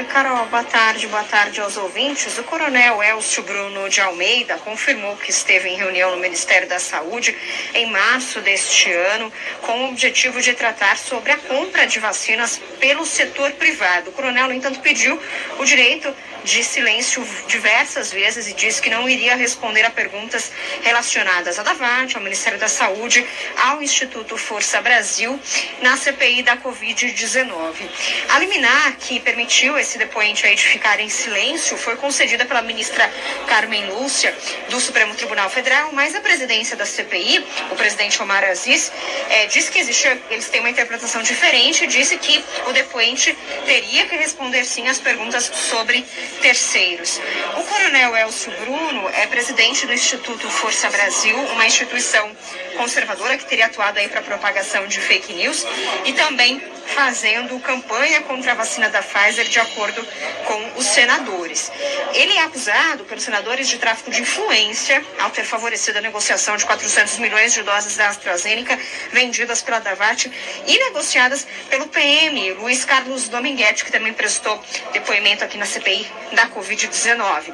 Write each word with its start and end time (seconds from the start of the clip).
Oi, 0.00 0.06
Carol, 0.06 0.46
boa 0.46 0.64
tarde, 0.64 1.06
boa 1.08 1.24
tarde 1.24 1.60
aos 1.60 1.76
ouvintes. 1.76 2.38
O 2.38 2.44
coronel 2.44 3.02
Elcio 3.02 3.42
Bruno 3.42 3.86
de 3.90 4.00
Almeida 4.00 4.56
confirmou 4.56 5.14
que 5.18 5.30
esteve 5.30 5.68
em 5.68 5.76
reunião 5.76 6.12
no 6.12 6.16
Ministério 6.16 6.66
da 6.66 6.78
Saúde 6.78 7.36
em 7.74 7.84
março 7.84 8.40
deste 8.40 8.90
ano 8.90 9.30
com 9.60 9.84
o 9.84 9.88
objetivo 9.90 10.40
de 10.40 10.54
tratar 10.54 10.96
sobre 10.96 11.32
a 11.32 11.36
compra 11.36 11.86
de 11.86 11.98
vacinas 11.98 12.58
pelo 12.78 13.04
setor 13.04 13.52
privado. 13.52 14.08
O 14.08 14.12
coronel, 14.14 14.46
no 14.46 14.54
entanto, 14.54 14.80
pediu 14.80 15.20
o 15.58 15.64
direito 15.66 16.10
de 16.44 16.64
silêncio 16.64 17.26
diversas 17.46 18.12
vezes 18.12 18.46
e 18.46 18.52
disse 18.52 18.80
que 18.80 18.90
não 18.90 19.08
iria 19.08 19.36
responder 19.36 19.84
a 19.84 19.90
perguntas 19.90 20.50
relacionadas 20.82 21.58
à 21.58 21.62
Davat, 21.62 22.16
ao 22.16 22.22
Ministério 22.22 22.58
da 22.58 22.68
Saúde, 22.68 23.26
ao 23.56 23.82
Instituto 23.82 24.36
Força 24.36 24.80
Brasil, 24.80 25.38
na 25.82 25.96
CPI 25.96 26.42
da 26.42 26.56
Covid-19. 26.56 27.88
A 28.30 28.38
liminar 28.38 28.96
que 28.96 29.20
permitiu 29.20 29.78
esse 29.78 29.98
depoente 29.98 30.46
aí 30.46 30.54
de 30.54 30.64
ficar 30.64 31.00
em 31.00 31.08
silêncio 31.08 31.76
foi 31.76 31.96
concedida 31.96 32.44
pela 32.44 32.62
ministra 32.62 33.10
Carmen 33.46 33.86
Lúcia, 33.90 34.34
do 34.68 34.80
Supremo 34.80 35.14
Tribunal 35.14 35.50
Federal, 35.50 35.90
mas 35.92 36.14
a 36.14 36.20
presidência 36.20 36.76
da 36.76 36.86
CPI, 36.86 37.44
o 37.70 37.76
presidente 37.76 38.22
Omar 38.22 38.44
Aziz, 38.44 38.92
é, 39.28 39.46
disse 39.46 39.70
que 39.70 39.78
existe, 39.78 40.08
eles 40.30 40.48
têm 40.48 40.60
uma 40.60 40.70
interpretação 40.70 41.22
diferente 41.22 41.84
e 41.84 41.86
disse 41.86 42.16
que 42.16 42.44
o 42.66 42.72
depoente 42.72 43.36
teria 43.64 44.06
que 44.06 44.16
responder 44.16 44.64
sim 44.64 44.88
às 44.88 44.98
perguntas 44.98 45.50
sobre 45.54 46.04
terceiros. 46.40 47.20
O 47.56 47.62
coronel 47.64 48.16
Elcio 48.16 48.52
Bruno 48.60 49.08
é 49.10 49.26
presidente 49.26 49.86
do 49.86 49.92
Instituto 49.92 50.48
Força 50.48 50.88
Brasil, 50.90 51.36
uma 51.36 51.66
instituição 51.66 52.30
conservadora 52.76 53.36
que 53.36 53.44
teria 53.44 53.66
atuado 53.66 53.98
aí 53.98 54.08
para 54.08 54.22
propagação 54.22 54.86
de 54.86 55.00
fake 55.00 55.32
news 55.34 55.66
e 56.04 56.12
também 56.12 56.62
fazendo 56.86 57.58
campanha 57.60 58.20
contra 58.22 58.52
a 58.52 58.54
vacina 58.54 58.88
da 58.88 59.02
Pfizer 59.02 59.46
de 59.48 59.60
acordo 59.60 60.06
com 60.44 60.78
os 60.78 60.86
senadores. 60.86 61.70
Ele 62.12 62.32
é 62.34 62.42
acusado 62.42 63.04
pelos 63.04 63.22
senadores 63.22 63.68
de 63.68 63.78
tráfico 63.78 64.10
de 64.10 64.22
influência 64.22 65.04
ao 65.18 65.30
ter 65.30 65.44
favorecido 65.44 65.98
a 65.98 66.00
negociação 66.00 66.56
de 66.56 66.66
400 66.66 67.18
milhões 67.18 67.52
de 67.52 67.62
doses 67.62 67.96
da 67.96 68.08
AstraZeneca 68.08 68.78
vendidas 69.12 69.62
pela 69.62 69.78
Davat 69.78 70.30
e 70.66 70.78
negociadas 70.78 71.46
pelo 71.68 71.86
PM, 71.88 72.52
Luiz 72.54 72.84
Carlos 72.84 73.28
Dominguete, 73.28 73.84
que 73.84 73.92
também 73.92 74.12
prestou 74.12 74.60
depoimento 74.92 75.44
aqui 75.44 75.56
na 75.56 75.66
CPI 75.66 76.19
da 76.32 76.48
Covid-19. 76.48 77.52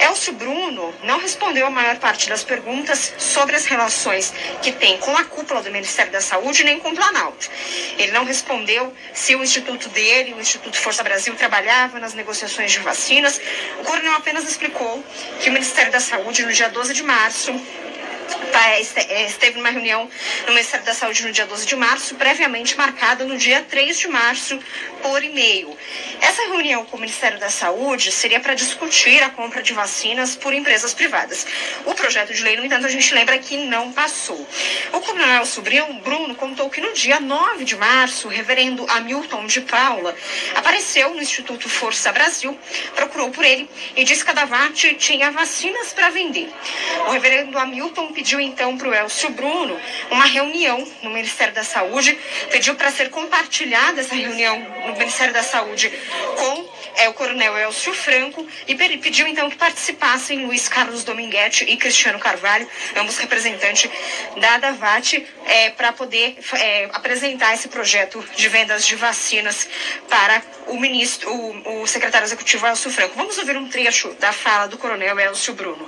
Elcio 0.00 0.32
Bruno 0.32 0.94
não 1.04 1.18
respondeu 1.18 1.66
a 1.66 1.70
maior 1.70 1.96
parte 1.96 2.28
das 2.28 2.42
perguntas 2.42 3.12
sobre 3.18 3.56
as 3.56 3.66
relações 3.66 4.32
que 4.62 4.72
tem 4.72 4.98
com 4.98 5.16
a 5.16 5.24
cúpula 5.24 5.62
do 5.62 5.70
Ministério 5.70 6.12
da 6.12 6.20
Saúde 6.20 6.64
nem 6.64 6.78
com 6.78 6.90
o 6.90 6.94
Planalto. 6.94 7.48
Ele 7.96 8.12
não 8.12 8.24
respondeu 8.24 8.92
se 9.12 9.34
o 9.34 9.42
instituto 9.42 9.88
dele, 9.88 10.34
o 10.34 10.40
Instituto 10.40 10.78
Força 10.78 11.02
Brasil, 11.02 11.34
trabalhava 11.34 11.98
nas 11.98 12.14
negociações 12.14 12.72
de 12.72 12.80
vacinas. 12.80 13.40
O 13.80 13.84
coronel 13.84 14.14
apenas 14.14 14.44
explicou 14.44 15.04
que 15.40 15.50
o 15.50 15.52
Ministério 15.52 15.92
da 15.92 16.00
Saúde, 16.00 16.44
no 16.44 16.52
dia 16.52 16.68
12 16.68 16.94
de 16.94 17.02
março, 17.02 17.52
Tá, 18.58 18.70
é, 18.70 19.24
esteve 19.24 19.56
numa 19.56 19.70
reunião 19.70 20.10
no 20.44 20.52
Ministério 20.52 20.84
da 20.84 20.92
Saúde 20.92 21.24
no 21.24 21.30
dia 21.30 21.46
12 21.46 21.64
de 21.64 21.76
março, 21.76 22.16
previamente 22.16 22.76
marcada 22.76 23.24
no 23.24 23.38
dia 23.38 23.62
3 23.62 23.96
de 23.96 24.08
março 24.08 24.58
por 25.00 25.22
e-mail. 25.22 25.78
Essa 26.20 26.42
reunião 26.42 26.84
com 26.84 26.96
o 26.96 27.00
Ministério 27.00 27.38
da 27.38 27.50
Saúde 27.50 28.10
seria 28.10 28.40
para 28.40 28.54
discutir 28.54 29.22
a 29.22 29.30
compra 29.30 29.62
de 29.62 29.72
vacinas 29.72 30.34
por 30.34 30.52
empresas 30.52 30.92
privadas. 30.92 31.46
O 31.86 31.94
projeto 31.94 32.34
de 32.34 32.42
lei, 32.42 32.56
no 32.56 32.64
entanto, 32.64 32.84
a 32.84 32.88
gente 32.88 33.14
lembra 33.14 33.38
que 33.38 33.56
não 33.56 33.92
passou. 33.92 34.44
O 34.92 35.00
coronel 35.02 35.46
Sobrinho 35.46 35.92
Bruno 36.02 36.34
contou 36.34 36.68
que 36.68 36.80
no 36.80 36.92
dia 36.94 37.20
9 37.20 37.64
de 37.64 37.76
março, 37.76 38.26
o 38.26 38.30
reverendo 38.30 38.84
Hamilton 38.90 39.46
de 39.46 39.60
Paula 39.60 40.16
apareceu 40.56 41.14
no 41.14 41.22
Instituto 41.22 41.68
Força 41.68 42.10
Brasil, 42.10 42.58
procurou 42.96 43.30
por 43.30 43.44
ele 43.44 43.70
e 43.94 44.02
disse 44.02 44.24
que 44.24 44.32
a 44.32 44.34
Davat 44.34 44.96
tinha 44.96 45.30
vacinas 45.30 45.92
para 45.92 46.10
vender. 46.10 46.52
O 47.06 47.10
reverendo 47.12 47.56
Hamilton 47.56 48.12
pediu 48.12 48.47
então 48.48 48.76
para 48.76 48.88
o 48.88 48.94
Elcio 48.94 49.30
Bruno 49.30 49.78
uma 50.10 50.24
reunião 50.24 50.86
no 51.02 51.10
Ministério 51.10 51.54
da 51.54 51.62
Saúde, 51.62 52.18
pediu 52.50 52.74
para 52.74 52.90
ser 52.90 53.10
compartilhada 53.10 54.00
essa 54.00 54.14
reunião 54.14 54.58
no 54.86 54.92
Ministério 54.96 55.32
da 55.32 55.42
Saúde 55.42 55.92
com 56.36 56.68
é, 56.96 57.08
o 57.08 57.14
coronel 57.14 57.56
Elcio 57.56 57.94
Franco 57.94 58.46
e 58.66 58.74
pediu 58.74 59.26
então 59.26 59.48
que 59.48 59.56
participassem 59.56 60.46
Luiz 60.46 60.68
Carlos 60.68 61.04
Dominguete 61.04 61.64
e 61.64 61.76
Cristiano 61.76 62.18
Carvalho, 62.18 62.68
ambos 62.96 63.18
representantes 63.18 63.90
da 64.36 64.58
Davat, 64.58 65.24
é, 65.46 65.70
para 65.70 65.92
poder 65.92 66.36
é, 66.54 66.88
apresentar 66.92 67.54
esse 67.54 67.68
projeto 67.68 68.24
de 68.36 68.48
vendas 68.48 68.86
de 68.86 68.96
vacinas 68.96 69.68
para 70.08 70.42
o 70.66 70.78
ministro, 70.78 71.30
o, 71.30 71.82
o 71.82 71.86
secretário 71.86 72.26
executivo 72.26 72.66
Elcio 72.66 72.90
Franco. 72.90 73.14
Vamos 73.16 73.38
ouvir 73.38 73.56
um 73.56 73.68
trecho 73.68 74.12
da 74.14 74.32
fala 74.32 74.66
do 74.66 74.76
coronel 74.76 75.18
Elcio 75.18 75.54
Bruno. 75.54 75.86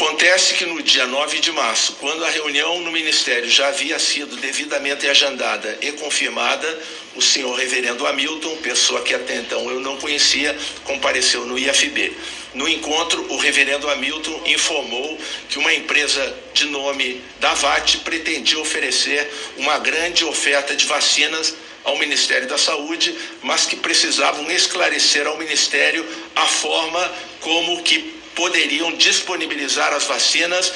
Acontece 0.00 0.54
que 0.54 0.64
no 0.64 0.80
dia 0.80 1.08
9 1.08 1.40
de 1.40 1.50
março, 1.50 1.94
quando 1.94 2.24
a 2.24 2.30
reunião 2.30 2.80
no 2.82 2.92
Ministério 2.92 3.50
já 3.50 3.66
havia 3.66 3.98
sido 3.98 4.36
devidamente 4.36 5.08
agendada 5.08 5.76
e 5.80 5.90
confirmada, 5.90 6.82
o 7.16 7.20
senhor 7.20 7.52
reverendo 7.56 8.06
Hamilton, 8.06 8.58
pessoa 8.58 9.02
que 9.02 9.12
até 9.12 9.34
então 9.34 9.68
eu 9.68 9.80
não 9.80 9.96
conhecia, 9.96 10.56
compareceu 10.84 11.44
no 11.44 11.58
IFB. 11.58 12.16
No 12.54 12.68
encontro, 12.68 13.26
o 13.28 13.38
reverendo 13.38 13.90
Hamilton 13.90 14.40
informou 14.46 15.18
que 15.48 15.58
uma 15.58 15.74
empresa 15.74 16.32
de 16.54 16.66
nome 16.66 17.20
Davat 17.40 17.98
pretendia 17.98 18.60
oferecer 18.60 19.28
uma 19.56 19.80
grande 19.80 20.24
oferta 20.24 20.76
de 20.76 20.86
vacinas 20.86 21.56
ao 21.82 21.98
Ministério 21.98 22.46
da 22.46 22.56
Saúde, 22.56 23.16
mas 23.42 23.66
que 23.66 23.74
precisavam 23.74 24.48
esclarecer 24.48 25.26
ao 25.26 25.36
Ministério 25.36 26.06
a 26.36 26.46
forma 26.46 27.12
como 27.40 27.82
que 27.82 28.17
poderiam 28.38 28.94
disponibilizar 28.96 29.92
as 29.92 30.04
vacinas 30.04 30.72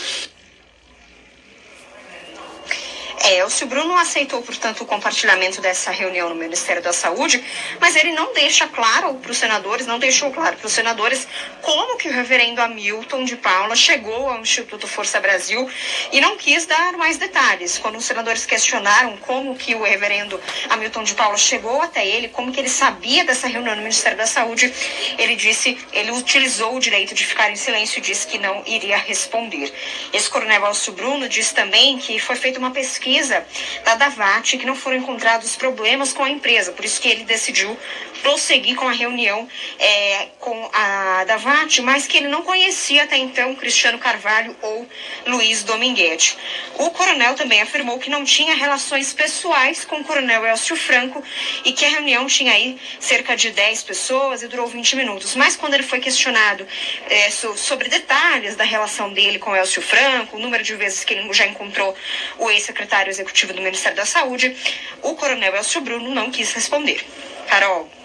É, 3.24 3.44
o 3.44 3.66
Bruno 3.66 3.96
aceitou, 3.96 4.42
portanto, 4.42 4.80
o 4.80 4.86
compartilhamento 4.86 5.60
dessa 5.60 5.92
reunião 5.92 6.28
no 6.28 6.34
Ministério 6.34 6.82
da 6.82 6.92
Saúde, 6.92 7.42
mas 7.80 7.94
ele 7.94 8.10
não 8.10 8.32
deixa 8.34 8.66
claro 8.66 9.14
para 9.14 9.30
os 9.30 9.38
senadores, 9.38 9.86
não 9.86 10.00
deixou 10.00 10.32
claro 10.32 10.56
para 10.56 10.66
os 10.66 10.72
senadores 10.72 11.28
como 11.60 11.96
que 11.96 12.08
o 12.08 12.12
reverendo 12.12 12.60
Hamilton 12.60 13.22
de 13.22 13.36
Paula 13.36 13.76
chegou 13.76 14.28
ao 14.28 14.40
Instituto 14.40 14.88
Força 14.88 15.20
Brasil 15.20 15.70
e 16.10 16.20
não 16.20 16.36
quis 16.36 16.66
dar 16.66 16.94
mais 16.94 17.16
detalhes. 17.16 17.78
Quando 17.78 17.96
os 17.96 18.04
senadores 18.04 18.44
questionaram 18.44 19.16
como 19.18 19.54
que 19.54 19.76
o 19.76 19.84
reverendo 19.84 20.40
Hamilton 20.68 21.04
de 21.04 21.14
Paula 21.14 21.38
chegou 21.38 21.80
até 21.80 22.04
ele, 22.04 22.26
como 22.26 22.50
que 22.50 22.58
ele 22.58 22.68
sabia 22.68 23.24
dessa 23.24 23.46
reunião 23.46 23.76
no 23.76 23.82
Ministério 23.82 24.18
da 24.18 24.26
Saúde, 24.26 24.74
ele 25.16 25.36
disse, 25.36 25.78
ele 25.92 26.10
utilizou 26.10 26.74
o 26.74 26.80
direito 26.80 27.14
de 27.14 27.24
ficar 27.24 27.52
em 27.52 27.56
silêncio 27.56 27.98
e 27.98 28.02
disse 28.02 28.26
que 28.26 28.38
não 28.38 28.64
iria 28.66 28.96
responder. 28.96 29.72
Esse 30.12 30.28
coronel 30.28 30.66
Alcio 30.66 30.92
Bruno 30.92 31.28
disse 31.28 31.54
também 31.54 31.98
que 31.98 32.18
foi 32.18 32.34
feita 32.34 32.58
uma 32.58 32.72
pesquisa 32.72 33.11
pesquisa 33.12 33.44
da 33.84 33.94
Davat 33.94 34.56
que 34.56 34.64
não 34.64 34.74
foram 34.74 34.96
encontrados 34.96 35.54
problemas 35.54 36.12
com 36.12 36.24
a 36.24 36.30
empresa, 36.30 36.72
por 36.72 36.84
isso 36.84 37.00
que 37.00 37.08
ele 37.08 37.24
decidiu 37.24 37.76
prosseguir 38.22 38.76
com 38.76 38.88
a 38.88 38.92
reunião 38.92 39.48
é, 39.78 40.28
com 40.38 40.70
a 40.72 41.24
Davat, 41.24 41.80
mas 41.82 42.06
que 42.06 42.16
ele 42.16 42.28
não 42.28 42.42
conhecia 42.42 43.02
até 43.02 43.16
então 43.16 43.54
Cristiano 43.54 43.98
Carvalho 43.98 44.56
ou 44.62 44.88
Luiz 45.26 45.64
Dominguete. 45.64 46.38
O 46.78 46.90
coronel 46.90 47.34
também 47.34 47.60
afirmou 47.60 47.98
que 47.98 48.08
não 48.08 48.24
tinha 48.24 48.54
relações 48.54 49.12
pessoais 49.12 49.84
com 49.84 49.96
o 49.96 50.04
coronel 50.04 50.46
Elcio 50.46 50.76
Franco 50.76 51.22
e 51.64 51.72
que 51.72 51.84
a 51.84 51.88
reunião 51.88 52.26
tinha 52.26 52.52
aí 52.52 52.78
cerca 53.00 53.36
de 53.36 53.50
10 53.50 53.82
pessoas 53.82 54.42
e 54.42 54.48
durou 54.48 54.66
20 54.66 54.96
minutos. 54.96 55.34
Mas 55.34 55.56
quando 55.56 55.74
ele 55.74 55.82
foi 55.82 56.00
questionado 56.00 56.66
é, 57.10 57.30
sobre 57.30 57.88
detalhes 57.88 58.56
da 58.56 58.64
relação 58.64 59.12
dele 59.12 59.38
com 59.38 59.54
Elcio 59.54 59.82
Franco, 59.82 60.36
o 60.36 60.40
número 60.40 60.62
de 60.62 60.74
vezes 60.74 61.04
que 61.04 61.14
ele 61.14 61.32
já 61.32 61.46
encontrou 61.46 61.94
o 62.38 62.50
ex-secretário 62.50 63.10
executivo 63.10 63.52
do 63.52 63.60
Ministério 63.60 63.96
da 63.96 64.06
Saúde, 64.06 64.56
o 65.02 65.14
coronel 65.14 65.56
Elcio 65.56 65.80
Bruno 65.80 66.14
não 66.14 66.30
quis 66.30 66.52
responder. 66.52 67.04
Carol. 67.48 68.01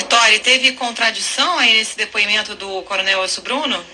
Vitória, 0.00 0.40
teve 0.40 0.72
contradição 0.72 1.58
aí 1.58 1.74
nesse 1.74 1.94
depoimento 1.94 2.54
do 2.54 2.82
Coronel 2.84 3.22
Elcio 3.22 3.42
Bruno? 3.42 3.84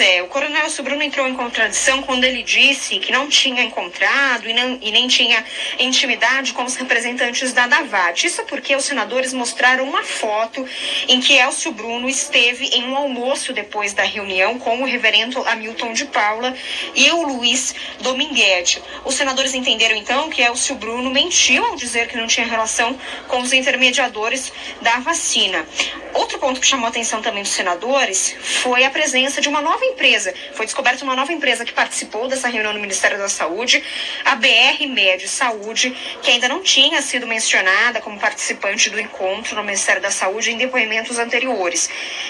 É, 0.00 0.22
o 0.22 0.28
coronel 0.28 0.70
Sobruno 0.70 1.02
entrou 1.02 1.26
em 1.26 1.34
contradição 1.34 2.02
quando 2.02 2.22
ele 2.22 2.42
disse 2.42 2.98
que 3.00 3.10
não 3.10 3.28
tinha 3.28 3.62
encontrado 3.62 4.48
e, 4.48 4.52
não, 4.52 4.78
e 4.80 4.92
nem 4.92 5.08
tinha 5.08 5.44
intimidade 5.78 6.52
com 6.52 6.62
os 6.64 6.76
representantes 6.76 7.52
da 7.52 7.66
Davat. 7.66 8.24
Isso 8.24 8.44
porque 8.44 8.76
os 8.76 8.84
senadores 8.84 9.32
mostraram 9.32 9.84
uma 9.84 10.04
foto 10.04 10.64
em 11.08 11.20
que 11.20 11.34
Elcio 11.34 11.72
Bruno 11.72 12.08
esteve 12.08 12.66
em 12.66 12.84
um 12.84 12.96
almoço 12.96 13.52
depois 13.52 13.92
da 13.92 14.04
reunião 14.04 14.58
com 14.58 14.82
o 14.82 14.84
reverendo 14.84 15.42
Hamilton 15.46 15.92
de 15.92 16.04
Paula 16.06 16.54
e 16.94 17.10
o 17.10 17.22
Luiz 17.22 17.74
Dominguete. 18.00 18.80
Os 19.04 19.14
senadores 19.14 19.54
entenderam 19.54 19.96
então 19.96 20.30
que 20.30 20.42
Elcio 20.42 20.76
Bruno 20.76 21.10
mentiu 21.10 21.64
ao 21.64 21.76
dizer 21.76 22.06
que 22.06 22.16
não 22.16 22.26
tinha 22.26 22.46
relação 22.46 22.98
com 23.26 23.40
os 23.40 23.52
intermediadores 23.52 24.52
da 24.80 25.00
vacina. 25.00 25.66
Outro 26.14 26.38
ponto 26.38 26.60
que 26.60 26.66
chamou 26.66 26.86
a 26.86 26.88
atenção 26.88 27.20
também 27.20 27.42
dos 27.42 27.52
senadores 27.52 28.34
foi 28.62 28.84
a 28.84 28.90
presença 28.90 29.40
de 29.40 29.48
uma 29.48 29.60
nova 29.60 29.84
empresa, 29.88 30.34
foi 30.54 30.66
descoberta 30.66 31.04
uma 31.04 31.16
nova 31.16 31.32
empresa 31.32 31.64
que 31.64 31.72
participou 31.72 32.28
dessa 32.28 32.48
reunião 32.48 32.72
no 32.72 32.80
Ministério 32.80 33.18
da 33.18 33.28
Saúde, 33.28 33.82
a 34.24 34.34
BR 34.34 34.86
Med 34.88 35.26
Saúde, 35.28 35.94
que 36.22 36.30
ainda 36.30 36.48
não 36.48 36.62
tinha 36.62 37.00
sido 37.02 37.26
mencionada 37.26 38.00
como 38.00 38.18
participante 38.18 38.90
do 38.90 39.00
encontro 39.00 39.56
no 39.56 39.64
Ministério 39.64 40.00
da 40.00 40.10
Saúde 40.10 40.50
em 40.50 40.56
depoimentos 40.56 41.18
anteriores. 41.18 41.88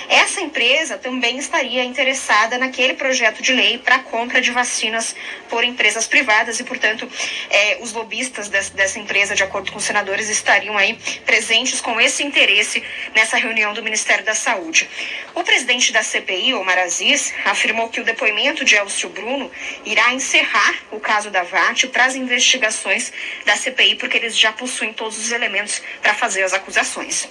Essa 0.08 0.40
empresa 0.40 0.98
também 0.98 1.38
estaria 1.38 1.84
interessada 1.84 2.58
naquele 2.58 2.94
projeto 2.94 3.42
de 3.42 3.52
lei 3.52 3.78
para 3.78 3.98
compra 4.00 4.40
de 4.40 4.50
vacinas 4.50 5.14
por 5.48 5.64
empresas 5.64 6.06
privadas 6.06 6.60
e, 6.60 6.64
portanto, 6.64 7.08
eh, 7.50 7.78
os 7.80 7.92
lobistas 7.92 8.48
dessa, 8.48 8.72
dessa 8.74 8.98
empresa, 8.98 9.34
de 9.34 9.42
acordo 9.42 9.70
com 9.72 9.78
os 9.78 9.84
senadores, 9.84 10.28
estariam 10.28 10.76
aí 10.76 10.98
presentes 11.24 11.80
com 11.80 12.00
esse 12.00 12.22
interesse 12.22 12.82
nessa 13.14 13.36
reunião 13.36 13.72
do 13.72 13.82
Ministério 13.82 14.24
da 14.24 14.34
Saúde. 14.34 14.88
O 15.34 15.42
presidente 15.42 15.92
da 15.92 16.02
CPI, 16.02 16.54
Omar 16.54 16.78
Aziz, 16.78 17.32
afirmou 17.50 17.88
que 17.88 18.00
o 18.00 18.04
depoimento 18.04 18.64
de 18.64 18.74
Elcio 18.74 19.08
Bruno 19.08 19.50
irá 19.84 20.12
encerrar 20.12 20.74
o 20.90 21.00
caso 21.00 21.30
da 21.30 21.42
VAT 21.42 21.86
para 21.88 22.04
as 22.04 22.14
investigações 22.14 23.12
da 23.44 23.56
CPI, 23.56 23.96
porque 23.96 24.16
eles 24.16 24.38
já 24.38 24.52
possuem 24.52 24.92
todos 24.92 25.18
os 25.18 25.32
elementos 25.32 25.80
para 26.02 26.14
fazer 26.14 26.42
as 26.42 26.52
acusações. 26.52 27.28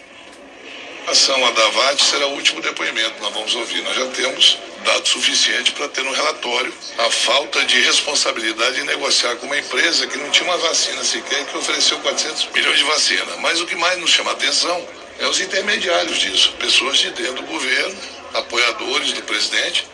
A 1.07 1.11
ação 1.11 1.45
a 1.45 1.51
Davat 1.51 2.03
será 2.03 2.27
o 2.27 2.33
último 2.33 2.61
depoimento 2.61 3.21
nós 3.21 3.33
vamos 3.33 3.55
ouvir. 3.55 3.81
Nós 3.81 3.95
já 3.95 4.07
temos 4.07 4.59
dados 4.83 5.09
suficientes 5.09 5.71
para 5.71 5.87
ter 5.87 6.03
no 6.03 6.11
relatório 6.11 6.73
a 6.97 7.09
falta 7.09 7.63
de 7.63 7.79
responsabilidade 7.79 8.81
em 8.81 8.83
negociar 8.83 9.37
com 9.37 9.45
uma 9.45 9.57
empresa 9.57 10.05
que 10.05 10.17
não 10.17 10.29
tinha 10.31 10.49
uma 10.49 10.57
vacina 10.57 11.01
sequer 11.05 11.45
que 11.45 11.57
ofereceu 11.57 11.97
400 11.99 12.49
milhões 12.53 12.77
de 12.77 12.83
vacina. 12.83 13.37
Mas 13.39 13.61
o 13.61 13.65
que 13.65 13.75
mais 13.77 13.97
nos 13.99 14.09
chama 14.09 14.31
a 14.31 14.33
atenção 14.33 14.85
é 15.17 15.25
os 15.25 15.39
intermediários 15.39 16.19
disso, 16.19 16.51
pessoas 16.59 16.97
de 16.97 17.09
dentro 17.11 17.35
do 17.35 17.43
governo, 17.43 17.97
apoiadores 18.33 19.13
do 19.13 19.21
presidente, 19.23 19.87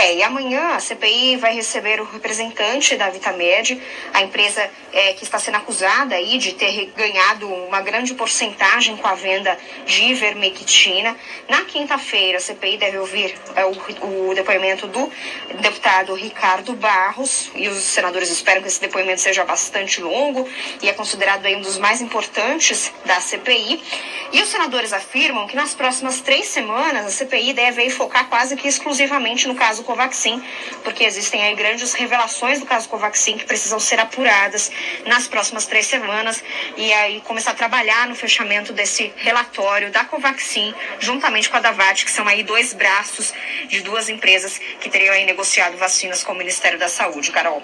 é, 0.00 0.14
e 0.14 0.22
amanhã 0.22 0.76
a 0.76 0.80
CPI 0.80 1.36
vai 1.36 1.54
receber 1.54 2.00
o 2.00 2.04
representante 2.04 2.96
da 2.96 3.10
Vitamed, 3.10 3.78
a 4.14 4.22
empresa 4.22 4.70
é, 4.94 5.12
que 5.12 5.24
está 5.24 5.38
sendo 5.38 5.56
acusada 5.56 6.14
aí 6.14 6.38
de 6.38 6.54
ter 6.54 6.90
ganhado 6.96 7.46
uma 7.46 7.82
grande 7.82 8.14
porcentagem 8.14 8.96
com 8.96 9.06
a 9.06 9.14
venda 9.14 9.58
de 9.84 10.04
ivermectina. 10.04 11.14
Na 11.50 11.64
quinta-feira, 11.66 12.38
a 12.38 12.40
CPI 12.40 12.78
deve 12.78 12.96
ouvir 12.96 13.34
é, 13.54 13.66
o, 13.66 14.30
o, 14.30 14.34
depoimento 14.34 14.86
do 14.86 15.12
deputado 15.60 16.14
Ricardo 16.14 16.72
Barros, 16.72 17.50
e 17.54 17.68
os 17.68 17.82
senadores 17.82 18.30
esperam 18.30 18.62
que 18.62 18.68
esse 18.68 18.80
depoimento 18.80 19.20
seja 19.20 19.44
bastante 19.44 20.00
longo 20.00 20.48
e 20.80 20.88
é 20.88 20.94
considerado 20.94 21.44
aí 21.44 21.54
um 21.56 21.60
dos 21.60 21.76
mais 21.76 22.00
importantes 22.00 22.90
da 23.04 23.20
CPI. 23.20 23.82
E 24.32 24.40
os 24.40 24.48
senadores 24.48 24.94
afirmam 24.94 25.46
que 25.46 25.56
nas 25.56 25.74
próximas 25.74 26.22
três 26.22 26.46
semanas 26.46 27.04
a 27.04 27.10
CPI 27.10 27.52
deve 27.52 27.90
focar 27.90 28.28
quase 28.28 28.56
que 28.56 28.66
exclusivamente 28.66 29.46
no 29.46 29.54
caso 29.54 29.82
Covaxin, 29.90 30.40
porque 30.84 31.02
existem 31.02 31.42
aí 31.42 31.54
grandes 31.56 31.92
revelações 31.94 32.60
do 32.60 32.66
caso 32.66 32.88
Covaxin 32.88 33.36
que 33.36 33.44
precisam 33.44 33.80
ser 33.80 33.98
apuradas 33.98 34.70
nas 35.04 35.26
próximas 35.26 35.66
três 35.66 35.86
semanas 35.86 36.44
e 36.76 36.92
aí 36.92 37.20
começar 37.22 37.50
a 37.50 37.54
trabalhar 37.54 38.06
no 38.06 38.14
fechamento 38.14 38.72
desse 38.72 39.12
relatório 39.16 39.90
da 39.90 40.04
Covaxin, 40.04 40.72
juntamente 41.00 41.50
com 41.50 41.56
a 41.56 41.60
Davat, 41.60 42.04
que 42.04 42.10
são 42.10 42.28
aí 42.28 42.44
dois 42.44 42.72
braços 42.72 43.34
de 43.66 43.80
duas 43.80 44.08
empresas 44.08 44.60
que 44.80 44.88
teriam 44.88 45.12
aí 45.12 45.24
negociado 45.24 45.76
vacinas 45.76 46.22
com 46.22 46.32
o 46.32 46.36
Ministério 46.36 46.78
da 46.78 46.88
Saúde. 46.88 47.32
Carol. 47.32 47.60